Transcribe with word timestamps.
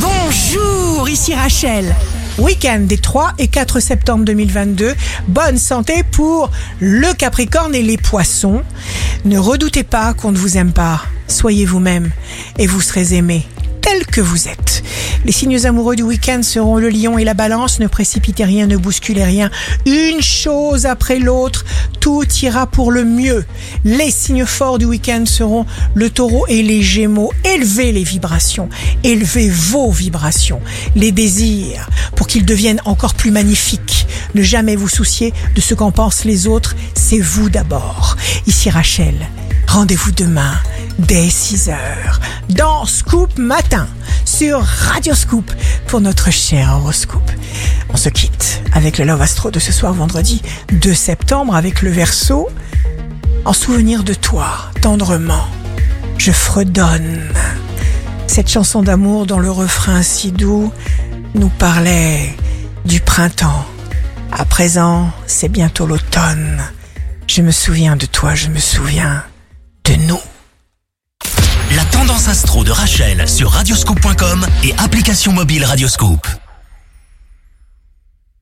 Bonjour, 0.00 1.08
ici 1.08 1.34
Rachel. 1.34 1.94
Week-end 2.38 2.80
des 2.80 2.98
3 2.98 3.32
et 3.38 3.48
4 3.48 3.80
septembre 3.80 4.24
2022. 4.24 4.94
Bonne 5.26 5.58
santé 5.58 6.04
pour 6.04 6.50
le 6.78 7.12
Capricorne 7.14 7.74
et 7.74 7.82
les 7.82 7.96
Poissons. 7.96 8.62
Ne 9.24 9.38
redoutez 9.38 9.82
pas 9.82 10.14
qu'on 10.14 10.30
ne 10.30 10.38
vous 10.38 10.56
aime 10.56 10.72
pas. 10.72 11.02
Soyez 11.26 11.64
vous-même 11.64 12.10
et 12.58 12.68
vous 12.68 12.80
serez 12.80 13.14
aimé 13.14 13.44
tel 13.80 14.06
que 14.06 14.20
vous 14.20 14.48
êtes. 14.48 14.82
Les 15.24 15.32
signes 15.32 15.66
amoureux 15.66 15.96
du 15.96 16.02
week-end 16.02 16.42
seront 16.42 16.76
le 16.76 16.90
lion 16.90 17.18
et 17.18 17.24
la 17.24 17.34
balance. 17.34 17.80
Ne 17.80 17.86
précipitez 17.86 18.44
rien, 18.44 18.66
ne 18.66 18.76
bousculez 18.76 19.24
rien. 19.24 19.50
Une 19.86 20.20
chose 20.20 20.86
après 20.86 21.18
l'autre, 21.18 21.64
tout 22.00 22.24
ira 22.42 22.66
pour 22.66 22.90
le 22.90 23.04
mieux. 23.04 23.44
Les 23.84 24.10
signes 24.10 24.46
forts 24.46 24.78
du 24.78 24.84
week-end 24.84 25.24
seront 25.26 25.66
le 25.94 26.10
taureau 26.10 26.46
et 26.48 26.62
les 26.62 26.82
gémeaux. 26.82 27.32
Élevez 27.44 27.92
les 27.92 28.04
vibrations, 28.04 28.68
élevez 29.04 29.48
vos 29.50 29.90
vibrations, 29.90 30.60
les 30.94 31.12
désirs, 31.12 31.88
pour 32.16 32.26
qu'ils 32.26 32.44
deviennent 32.44 32.80
encore 32.84 33.14
plus 33.14 33.30
magnifiques. 33.30 34.06
Ne 34.34 34.42
jamais 34.42 34.76
vous 34.76 34.88
soucier 34.88 35.32
de 35.54 35.60
ce 35.60 35.74
qu'en 35.74 35.90
pensent 35.90 36.24
les 36.24 36.46
autres, 36.46 36.74
c'est 36.94 37.20
vous 37.20 37.50
d'abord. 37.50 38.16
Ici 38.46 38.70
Rachel, 38.70 39.14
rendez-vous 39.66 40.12
demain 40.12 40.54
dès 40.98 41.28
6 41.28 41.70
heures 41.70 42.20
dans 42.50 42.84
Scoop 42.86 43.38
Matin 43.38 43.88
sur 44.24 44.60
Radio 44.60 45.14
Scoop 45.14 45.50
pour 45.88 46.00
notre 46.02 46.30
cher 46.30 46.74
horoscope. 46.74 47.30
On 47.88 47.96
se 47.96 48.10
quitte 48.10 48.62
avec 48.74 48.98
le 48.98 49.06
Love 49.06 49.22
Astro 49.22 49.50
de 49.50 49.58
ce 49.58 49.72
soir 49.72 49.94
vendredi 49.94 50.42
2 50.70 50.92
septembre 50.92 51.56
avec 51.56 51.80
le 51.80 51.90
verso. 51.90 52.48
En 53.46 53.54
souvenir 53.54 54.04
de 54.04 54.12
toi, 54.12 54.70
tendrement, 54.82 55.48
je 56.18 56.30
fredonne. 56.30 57.32
Cette 58.26 58.50
chanson 58.50 58.82
d'amour 58.82 59.26
dont 59.26 59.38
le 59.38 59.50
refrain 59.50 60.02
si 60.02 60.30
doux 60.30 60.70
nous 61.34 61.48
parlait 61.48 62.36
du 62.84 63.00
printemps. 63.00 63.64
À 64.30 64.44
présent, 64.44 65.10
c'est 65.26 65.48
bientôt 65.48 65.86
l'automne. 65.86 66.62
Je 67.26 67.40
me 67.40 67.50
souviens 67.50 67.96
de 67.96 68.04
toi, 68.04 68.34
je 68.34 68.48
me 68.48 68.58
souviens 68.58 69.24
de 69.84 69.94
nous. 69.94 70.20
La 71.74 71.84
tendance 71.86 72.28
astro 72.28 72.64
de 72.64 72.70
Rachel 72.70 73.28
sur 73.28 73.50
radioscope.com 73.50 73.97
et 74.68 74.74
application 74.78 75.32
mobile 75.32 75.64
Radioscope. 75.64 76.26